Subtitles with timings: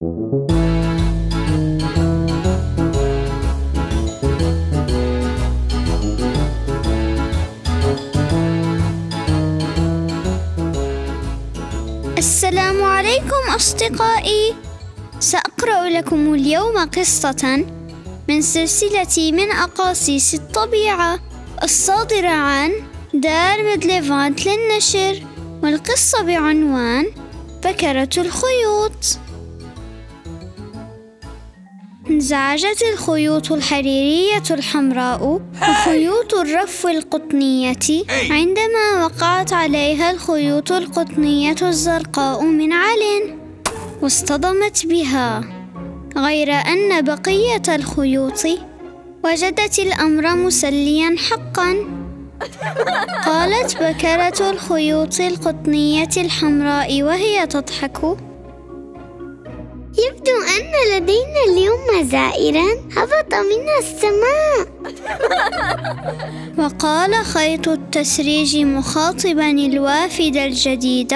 [0.00, 0.22] السلام
[12.82, 13.26] عليكم
[13.56, 14.54] أصدقائي.
[15.20, 17.64] سأقرأ لكم اليوم قصة
[18.28, 21.18] من سلسلة من أقاصيص الطبيعة
[21.62, 22.72] الصادرة عن
[23.14, 25.26] دار مدليفانت للنشر
[25.62, 27.06] والقصة بعنوان
[27.64, 29.27] بكرة الخيوط.
[32.10, 38.04] انزعجت الخيوط الحريرية الحمراء وخيوط الرف القطنية.
[38.30, 43.34] عندما وقعت عليها الخيوط القطنية الزرقاء من عل
[44.02, 45.44] واصطدمت بها.
[46.16, 48.46] غير أن بقية الخيوط
[49.24, 51.76] وجدت الأمر مسليا حقا.
[53.26, 58.27] قالت بكرة الخيوط القطنية الحمراء وهي تضحك.
[59.98, 62.66] يبدو أن لدينا اليوم زائرا.
[62.96, 64.68] هبط من السماء.
[66.58, 71.12] وقال خيط التسريج مخاطبا الوافد الجديد.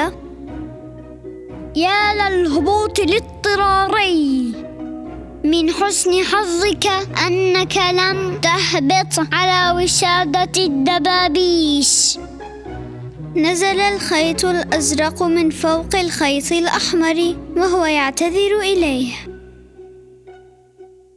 [1.77, 4.53] يا للهبوط الاضطراري
[5.44, 6.86] من حسن حظك
[7.27, 12.19] أنك لم تهبط على وسادة الدبابيس.
[13.36, 19.12] نزل الخيط الأزرق من فوق الخيط الأحمر وهو يعتذر إليه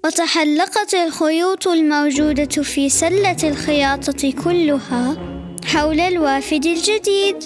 [0.05, 5.17] وتحلقت الخيوط الموجودة في سلة الخياطة كلها
[5.65, 7.43] حول الوافد الجديد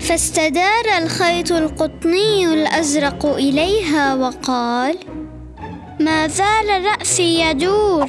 [0.00, 4.96] فاستدار الخيط القطني الأزرق إليها وقال
[6.00, 8.06] ما زال رأسي يدور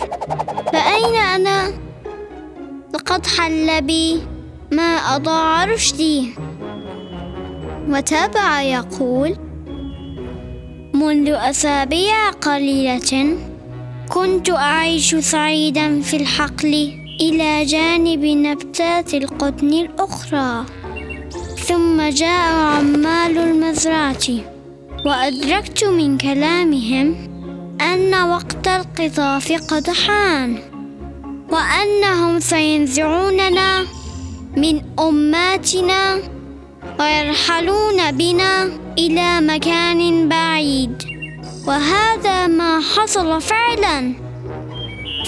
[0.74, 1.74] فأين أنا؟
[2.94, 4.22] لقد حل بي
[4.72, 6.34] ما أضاع رشدي
[7.90, 9.36] وتابع يقول
[10.94, 13.38] منذ أسابيع قليلة
[14.10, 20.66] كنت أعيش سعيدا في الحقل إلى جانب نبتات القطن الأخرى.
[21.68, 24.28] ثم جاء عمال المزرعة
[25.06, 27.16] وأدركت من كلامهم
[27.82, 30.60] أن وقت القطاف قد حان
[31.50, 34.01] وأنهم سينزعوننا
[34.58, 36.20] من أماتنا
[37.00, 41.04] ويرحلون بنا إلى مكان بعيد.
[41.68, 44.14] وهذا ما حصل فعلا.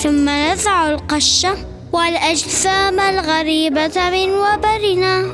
[0.04, 1.56] ثم نزعوا القشة
[1.94, 5.26] والأجسام الغريبة من وبرنا.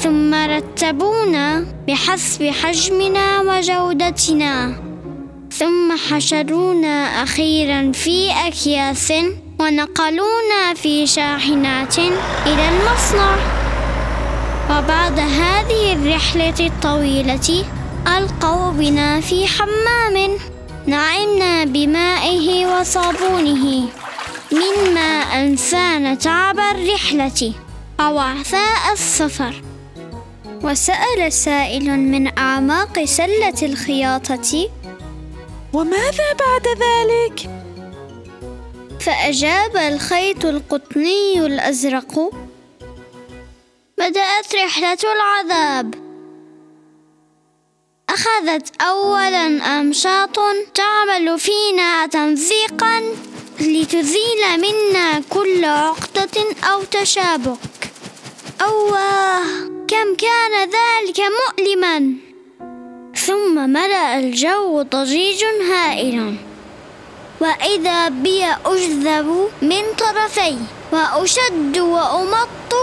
[0.00, 4.74] ثم رتبونا بحسب حجمنا وجودتنا.
[5.52, 9.12] ثم حشرونا أخيرا في أكياس
[9.60, 11.98] ونقلونا في شاحنات
[12.46, 13.36] إلى المصنع.
[14.70, 17.64] وبعد هذه الرحلة الطويلة
[18.16, 20.38] ألقوا بنا في حمام
[20.86, 23.88] نعمنا بمائه وصابونه.
[24.52, 25.10] مما
[25.42, 27.52] أنسانا تعب الرحلة
[28.00, 29.62] أو عثاء السفر.
[30.62, 34.68] وسأل سائل من أعماق سلة الخياطة
[35.72, 37.57] وماذا بعد ذلك؟
[39.08, 42.30] فأجاب الخيط القطني الأزرق.
[43.98, 45.94] بدأت رحلة العذاب.
[48.08, 49.46] أخذت أولا
[49.80, 50.38] أمشاط
[50.74, 53.02] تعمل فينا تمزيقا
[53.60, 56.36] لتزيل منا كل عقدة
[56.72, 57.58] أو تشابك.
[58.62, 59.44] أواه
[59.88, 62.12] كم كان ذلك مؤلما.
[63.16, 66.47] ثم ملأ الجو ضجيج هائل
[67.40, 70.56] وإذا بي أجذب من طرفي
[70.92, 72.74] وأشد وأمط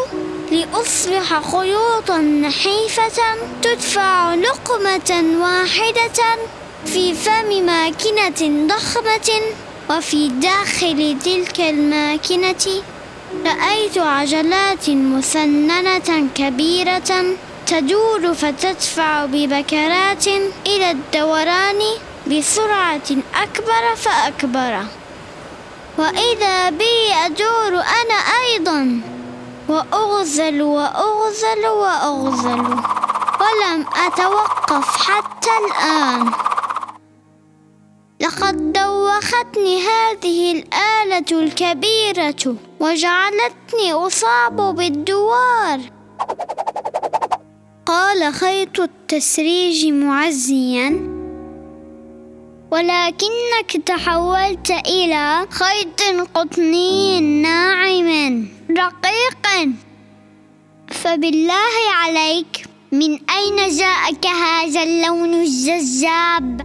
[0.52, 3.22] لأصبح خيوطا نحيفة
[3.62, 6.24] تدفع لقمة واحدة
[6.86, 9.32] في فم ماكنة ضخمة
[9.90, 12.82] وفي داخل تلك الماكنة
[13.46, 17.36] رأيت عجلات مسننة كبيرة
[17.68, 20.28] تدور فتدفع ببكرات
[20.68, 21.82] إلى الدوران
[22.28, 24.85] بسرعة أكبر فأكبر.
[25.97, 29.02] وإذا بي أدور أنا أيضا.
[29.70, 32.61] وأغزل وأغزل وأغزل.
[33.41, 36.32] ولم أتوقف حتى الآن.
[38.22, 42.55] لقد دوختني هذه الآلة الكبيرة.
[42.79, 45.79] وجعلتني أصاب بالدوار.
[47.85, 51.15] قال خيط التسريج معزيا.
[52.76, 56.02] ولكنك تحولت إلى خيط
[56.34, 59.70] قطني ناعم رقيق
[60.92, 66.62] فبالله عليك من أين جاءك هذا اللون الجذاب؟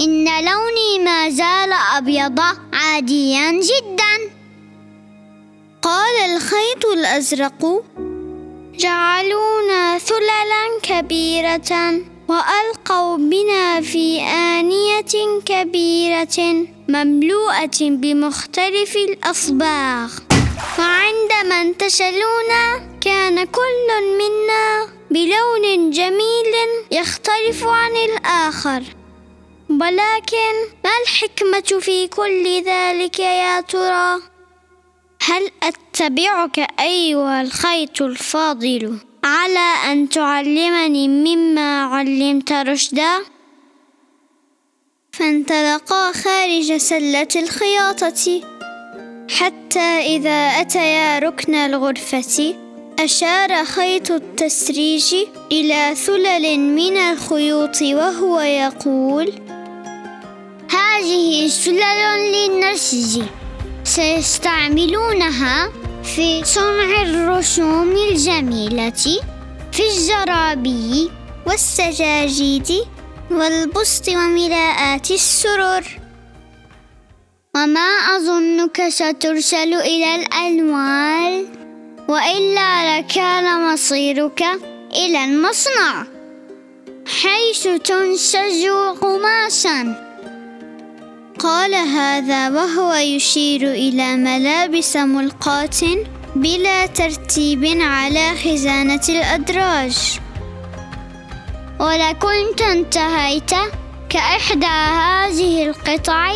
[0.00, 2.40] إن لوني ما زال أبيض
[2.72, 4.14] عاديا جدا
[5.82, 7.84] قال الخيط الأزرق
[8.78, 14.03] جعلونا ثللا كبيرة وألقوا بنا في
[15.46, 20.12] كبيرة مملوءة بمختلف الأصباغ
[20.78, 26.54] وعندما انتشلونا كان كل منا بلون جميل
[26.90, 28.82] يختلف عن الآخر
[29.70, 30.54] ولكن
[30.84, 34.20] ما الحكمة في كل ذلك يا ترى؟
[35.22, 43.33] هل أتبعك أيها الخيط الفاضل على أن تعلمني مما علمت رشدا؟
[45.18, 48.40] فانطلقا خارج سلة الخياطة.
[49.30, 52.54] حتى إذا أتيا ركن الغرفة
[53.00, 55.14] أشار خيط التسريج
[55.52, 59.32] إلى ثلل من الخيوط وهو يقول
[60.70, 63.22] هذه سلل للنسج.
[63.84, 65.72] سيستعملونها
[66.02, 68.90] في صنع الرسوم الجميلة
[69.72, 71.10] في الزرابي
[71.46, 72.72] والسجاجيد
[73.30, 75.84] والبسط وملاءات السرر.
[77.56, 81.46] وما أظنك سترسل إلى الألوان
[82.08, 84.42] وإلا لكان مصيرك
[84.92, 86.06] إلى المصنع
[87.22, 88.66] حيث تنسج
[89.00, 90.04] قماشا
[91.38, 95.80] قال هذا وهو يشير إلى ملابس ملقاة
[96.36, 99.96] بلا ترتيب على خزانة الأدراج.
[101.80, 103.50] ولكنت انتهيت
[104.08, 106.32] كإحدى هذه القطع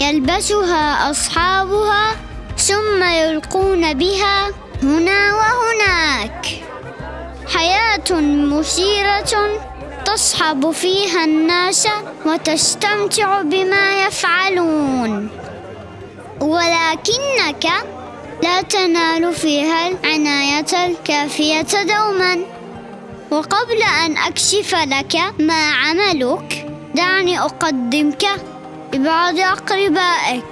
[0.00, 2.16] يلبسها أصحابها
[2.56, 4.48] ثم يلقون بها
[4.82, 6.46] هنا وهناك.
[7.54, 9.60] حياة مثيرة
[10.04, 11.88] تصحب فيها الناس
[12.26, 15.28] وتستمتع بما يفعلون.
[16.40, 17.64] ولكنك
[18.42, 22.57] لا تنال فيها العناية الكافية دوما.
[23.30, 28.24] وقبل أن أكشف لك ما عملك دعني أقدمك
[28.92, 30.44] ببعض أقربائك.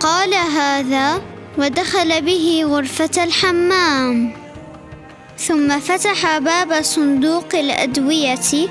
[0.00, 1.22] قال هذا
[1.58, 4.32] ودخل به غرفة الحمام.
[5.38, 8.68] ثم فتح باب صندوق الأدوية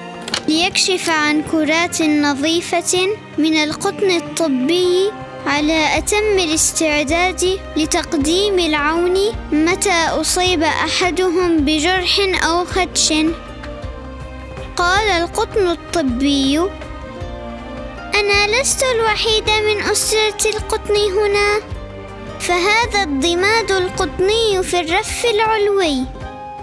[0.47, 3.07] ليكشف عن كرات نظيفة
[3.37, 5.11] من القطن الطبي
[5.45, 9.17] على أتم الاستعداد لتقديم العون
[9.51, 13.13] متى أصيب أحدهم بجرح أو خدش
[14.77, 16.59] قال القطن الطبي
[18.15, 21.77] أنا لست الوحيد من أسرة القطن هنا
[22.39, 26.03] فهذا الضماد القطني في الرف العلوي.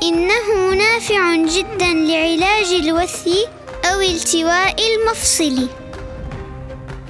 [0.02, 3.46] إنه نافع جدا لعلاج الوثي
[3.84, 5.68] أو التواء المفصل.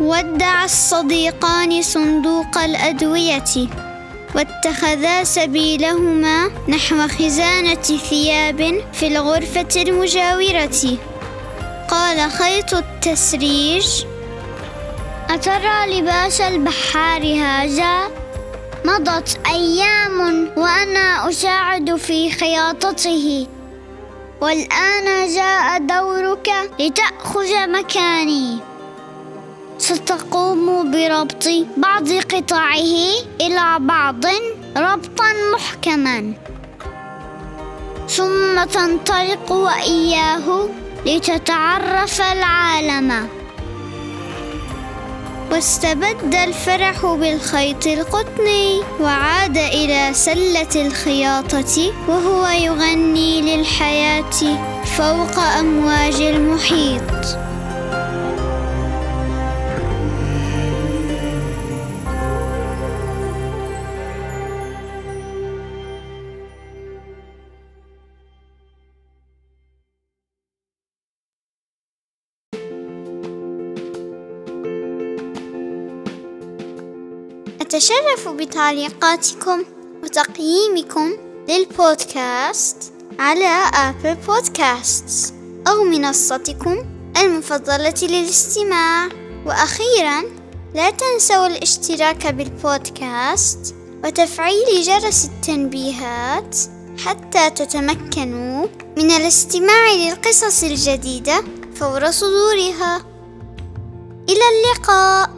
[0.01, 3.69] ودع الصديقان صندوق الأدوية
[4.35, 10.99] واتخذا سبيلهما نحو خزانة ثياب في الغرفة المجاورة.
[11.89, 13.87] قال خيط التسريج
[15.31, 18.11] أترى لباس البحار هذا؟
[18.85, 23.47] مضت أيام وأنا أساعد في خياطته.
[24.41, 26.51] والآن جاء دورك
[26.81, 28.74] لتأخذ مكاني.
[29.85, 31.45] ستقوم بربط
[31.77, 32.95] بعض قطعه
[33.41, 34.25] إلى بعض
[34.77, 36.33] ربطا محكما.
[38.09, 40.69] ثم تنطلق وإياه
[41.07, 43.29] لتتعرف العالم.
[45.53, 54.35] واستبد الفرح بالخيط القطني وعاد إلى سلة الخياطة وهو يغني للحياة
[54.85, 57.44] فوق أمواج المحيط.
[77.75, 79.65] أتشرف بتعليقاتكم
[80.03, 81.13] وتقييمكم
[81.49, 85.35] للبودكاست على آبل بودكاست
[85.69, 86.77] أو منصتكم
[87.17, 89.09] المفضلة للاستماع.
[89.47, 90.23] وأخيرا
[90.75, 96.57] لا تنسوا الاشتراك بالبودكاست وتفعيل جرس التنبيهات
[97.05, 98.67] حتى تتمكنوا
[98.97, 102.97] من الاستماع للقصص الجديدة فور صدورها.
[104.29, 105.34] إلى اللقاء.